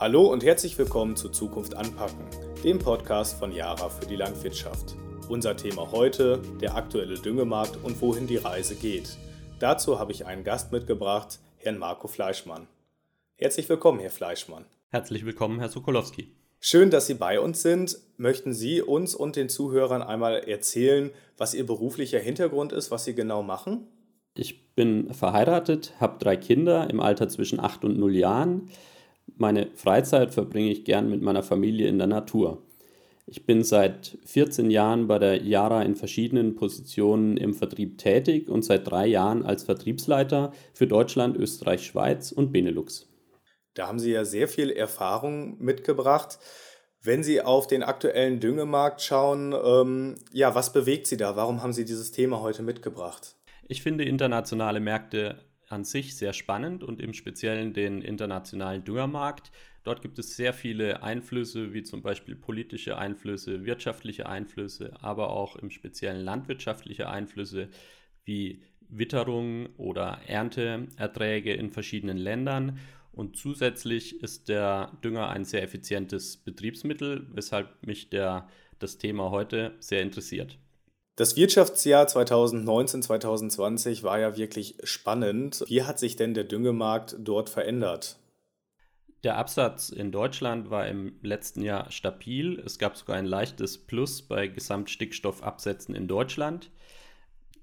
[0.00, 2.24] Hallo und herzlich willkommen zu Zukunft anpacken,
[2.62, 4.94] dem Podcast von Yara für die Landwirtschaft.
[5.28, 9.18] Unser Thema heute, der aktuelle Düngemarkt und wohin die Reise geht.
[9.58, 12.68] Dazu habe ich einen Gast mitgebracht, Herrn Marco Fleischmann.
[13.34, 14.66] Herzlich willkommen, Herr Fleischmann.
[14.90, 16.30] Herzlich willkommen, Herr Sokolowski.
[16.60, 17.98] Schön, dass Sie bei uns sind.
[18.18, 23.16] Möchten Sie uns und den Zuhörern einmal erzählen, was Ihr beruflicher Hintergrund ist, was Sie
[23.16, 23.88] genau machen?
[24.34, 28.70] Ich bin verheiratet, habe drei Kinder im Alter zwischen 8 und 0 Jahren.
[29.36, 32.62] Meine Freizeit verbringe ich gern mit meiner Familie in der Natur.
[33.30, 38.64] Ich bin seit 14 Jahren bei der Yara in verschiedenen Positionen im Vertrieb tätig und
[38.64, 43.06] seit drei Jahren als Vertriebsleiter für Deutschland, Österreich, Schweiz und Benelux.
[43.74, 46.38] Da haben Sie ja sehr viel Erfahrung mitgebracht.
[47.02, 51.36] Wenn Sie auf den aktuellen Düngemarkt schauen, ähm, ja, was bewegt Sie da?
[51.36, 53.36] Warum haben Sie dieses Thema heute mitgebracht?
[53.68, 59.50] Ich finde internationale Märkte an sich sehr spannend und im Speziellen den internationalen Düngermarkt.
[59.84, 65.56] Dort gibt es sehr viele Einflüsse, wie zum Beispiel politische Einflüsse, wirtschaftliche Einflüsse, aber auch
[65.56, 67.68] im Speziellen landwirtschaftliche Einflüsse
[68.24, 72.78] wie Witterung oder Ernteerträge in verschiedenen Ländern.
[73.12, 78.48] Und zusätzlich ist der Dünger ein sehr effizientes Betriebsmittel, weshalb mich der,
[78.78, 80.58] das Thema heute sehr interessiert.
[81.18, 85.64] Das Wirtschaftsjahr 2019-2020 war ja wirklich spannend.
[85.66, 88.20] Wie hat sich denn der Düngemarkt dort verändert?
[89.24, 92.62] Der Absatz in Deutschland war im letzten Jahr stabil.
[92.64, 96.70] Es gab sogar ein leichtes Plus bei Gesamtstickstoffabsätzen in Deutschland.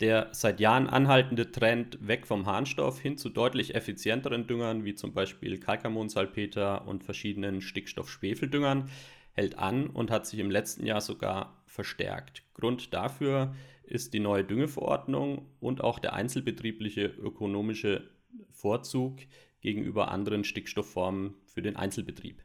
[0.00, 5.12] Der seit Jahren anhaltende Trend weg vom Harnstoff hin zu deutlich effizienteren Düngern, wie zum
[5.12, 8.88] Beispiel Kalkammonsalpeter und verschiedenen Stickstoff-Schwefeldüngern,
[9.32, 12.42] hält an und hat sich im letzten Jahr sogar verstärkt.
[12.54, 18.10] Grund dafür ist die neue Düngeverordnung und auch der einzelbetriebliche ökonomische
[18.50, 19.18] Vorzug
[19.60, 22.42] gegenüber anderen Stickstoffformen für den Einzelbetrieb.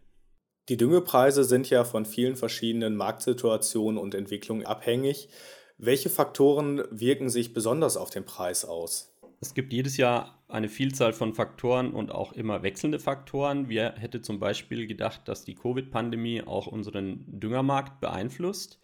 [0.70, 5.30] Die Düngepreise sind ja von vielen verschiedenen Marktsituationen und Entwicklungen abhängig.
[5.78, 9.17] Welche Faktoren wirken sich besonders auf den Preis aus?
[9.40, 13.70] Es gibt jedes Jahr eine Vielzahl von Faktoren und auch immer wechselnde Faktoren.
[13.70, 18.80] Wer hätte zum Beispiel gedacht, dass die Covid-Pandemie auch unseren Düngermarkt beeinflusst?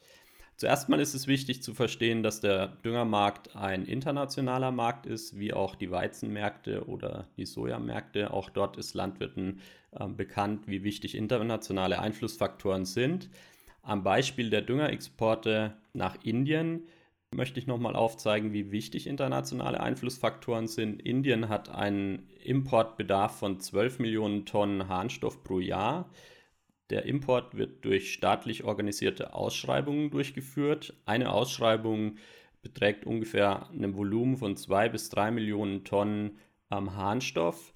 [0.56, 5.54] Zuerst mal ist es wichtig zu verstehen, dass der Düngermarkt ein internationaler Markt ist, wie
[5.54, 8.32] auch die Weizenmärkte oder die Sojamärkte.
[8.32, 9.62] Auch dort ist Landwirten
[9.92, 13.30] äh, bekannt, wie wichtig internationale Einflussfaktoren sind.
[13.82, 16.84] Am Beispiel der Düngerexporte nach Indien
[17.34, 21.02] möchte ich nochmal aufzeigen, wie wichtig internationale Einflussfaktoren sind.
[21.02, 26.10] Indien hat einen Importbedarf von 12 Millionen Tonnen Harnstoff pro Jahr.
[26.90, 30.94] Der Import wird durch staatlich organisierte Ausschreibungen durchgeführt.
[31.06, 32.18] Eine Ausschreibung
[32.62, 36.38] beträgt ungefähr ein Volumen von 2 bis 3 Millionen Tonnen
[36.72, 37.73] ähm, Harnstoff.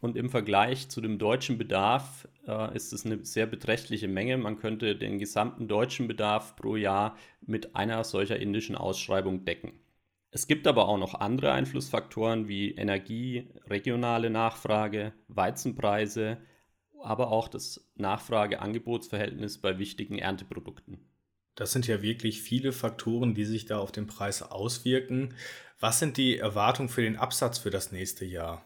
[0.00, 4.38] Und im Vergleich zu dem deutschen Bedarf äh, ist es eine sehr beträchtliche Menge.
[4.38, 9.72] Man könnte den gesamten deutschen Bedarf pro Jahr mit einer solcher indischen Ausschreibung decken.
[10.30, 16.38] Es gibt aber auch noch andere Einflussfaktoren wie Energie, regionale Nachfrage, Weizenpreise,
[17.02, 21.00] aber auch das Nachfrage-Angebotsverhältnis bei wichtigen Ernteprodukten.
[21.56, 25.34] Das sind ja wirklich viele Faktoren, die sich da auf den Preis auswirken.
[25.78, 28.64] Was sind die Erwartungen für den Absatz für das nächste Jahr?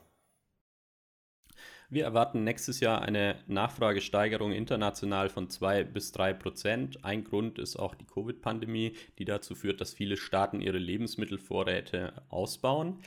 [1.95, 7.05] Wir erwarten nächstes Jahr eine Nachfragesteigerung international von 2 bis 3 Prozent.
[7.05, 12.99] Ein Grund ist auch die Covid-Pandemie, die dazu führt, dass viele Staaten ihre Lebensmittelvorräte ausbauen.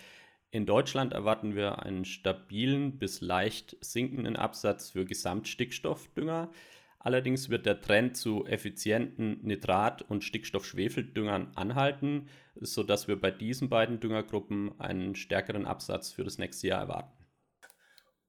[0.52, 6.50] In Deutschland erwarten wir einen stabilen bis leicht sinkenden Absatz für Gesamtstickstoffdünger.
[6.98, 14.00] Allerdings wird der Trend zu effizienten Nitrat- und Stickstoffschwefeldüngern anhalten, sodass wir bei diesen beiden
[14.00, 17.17] Düngergruppen einen stärkeren Absatz für das nächste Jahr erwarten.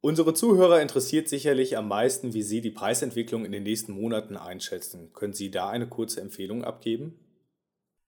[0.01, 5.13] Unsere Zuhörer interessiert sicherlich am meisten, wie Sie die Preisentwicklung in den nächsten Monaten einschätzen.
[5.13, 7.19] Können Sie da eine kurze Empfehlung abgeben?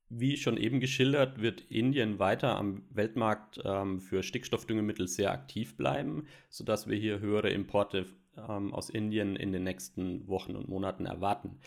[0.08, 6.26] Wie schon eben geschildert, wird Indien weiter am Weltmarkt ähm, für Stickstoffdüngemittel sehr aktiv bleiben,
[6.48, 8.06] sodass wir hier höhere Importe
[8.36, 11.58] ähm, aus Indien in den nächsten Wochen und Monaten erwarten.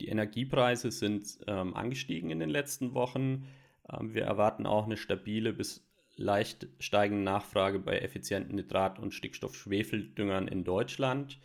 [0.00, 3.46] Die Energiepreise sind ähm, angestiegen in den letzten Wochen.
[3.92, 5.87] Ähm, wir erwarten auch eine stabile bis
[6.18, 11.40] leicht steigende Nachfrage bei effizienten Nitrat- und Stickstoff-Schwefeldüngern in Deutschland.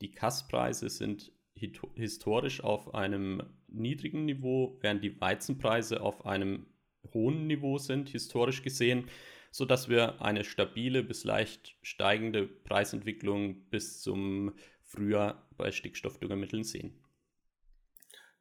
[0.00, 6.66] Die Kasspreise sind historisch auf einem niedrigen Niveau, während die Weizenpreise auf einem
[7.14, 9.08] hohen Niveau sind, historisch gesehen,
[9.50, 14.52] sodass wir eine stabile bis leicht steigende Preisentwicklung bis zum
[14.82, 17.05] Frühjahr bei Stickstoffdüngermitteln sehen.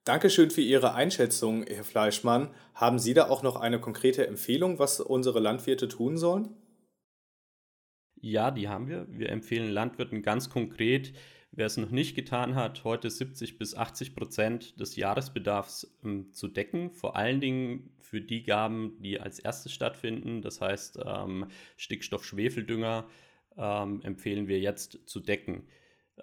[0.06, 2.54] Dankeschön für Ihre Einschätzung, Herr Fleischmann.
[2.76, 6.56] Haben Sie da auch noch eine konkrete Empfehlung, was unsere Landwirte tun sollen?
[8.14, 9.08] Ja, die haben wir.
[9.10, 11.14] Wir empfehlen Landwirten ganz konkret,
[11.50, 16.50] wer es noch nicht getan hat, heute 70 bis 80 Prozent des Jahresbedarfs ähm, zu
[16.50, 16.92] decken.
[16.92, 20.44] Vor allen Dingen für die Gaben, die als erstes stattfinden.
[20.44, 21.48] Das heißt, ähm,
[21.78, 23.08] Stickstoff-Schwefeldünger
[23.58, 25.68] ähm, empfehlen wir jetzt zu decken.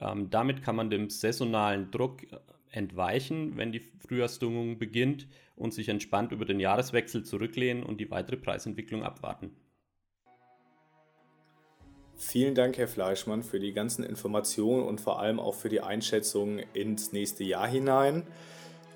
[0.00, 2.37] Ähm, damit kann man dem saisonalen Druck äh,
[2.71, 8.37] entweichen, wenn die Frühjahrsdüngung beginnt und sich entspannt über den Jahreswechsel zurücklehnen und die weitere
[8.37, 9.55] Preisentwicklung abwarten.
[12.17, 16.61] Vielen Dank, Herr Fleischmann, für die ganzen Informationen und vor allem auch für die Einschätzung
[16.73, 18.23] ins nächste Jahr hinein.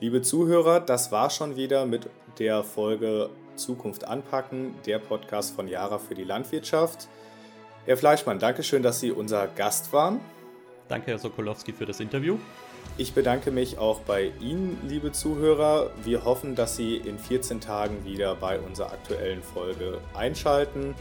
[0.00, 2.08] Liebe Zuhörer, das war schon wieder mit
[2.38, 7.08] der Folge Zukunft anpacken, der Podcast von Jara für die Landwirtschaft.
[7.84, 10.20] Herr Fleischmann, danke schön, dass Sie unser Gast waren.
[10.88, 12.38] Danke, Herr Sokolowski, für das Interview.
[12.96, 15.90] Ich bedanke mich auch bei Ihnen, liebe Zuhörer.
[16.04, 20.94] Wir hoffen, dass Sie in 14 Tagen wieder bei unserer aktuellen Folge einschalten.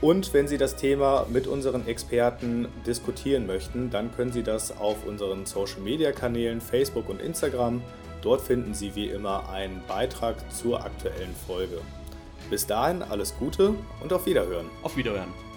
[0.00, 5.04] Und wenn Sie das Thema mit unseren Experten diskutieren möchten, dann können Sie das auf
[5.06, 7.82] unseren Social-Media-Kanälen Facebook und Instagram.
[8.22, 11.80] Dort finden Sie wie immer einen Beitrag zur aktuellen Folge.
[12.48, 14.66] Bis dahin alles Gute und auf Wiederhören.
[14.82, 15.47] Auf Wiederhören.